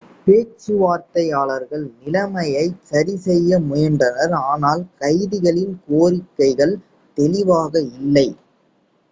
பேச்சுவார்த்தையாளர்கள் 0.21 1.83
நிலைமையைச் 1.97 2.79
சரிசெய்ய 2.87 3.59
முயன்றனர் 3.67 4.35
ஆனால் 4.45 4.83
கைதிகளின் 4.99 5.77
கோரிக்கைகள் 5.87 6.75
தெளிவாக 7.17 7.73
இல்லை 7.93 8.27